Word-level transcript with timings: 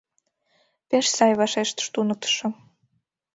—Пеш 0.89 1.05
сай,— 1.15 1.33
вашештыш 1.39 1.87
туныктышо. 1.93 2.47